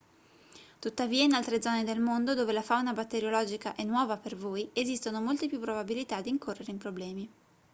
[0.79, 5.21] tuttavia in altre zone del mondo dove la fauna batteriologica è nuova per voi esistono
[5.21, 7.29] molte più probabilità di incorrere in problemi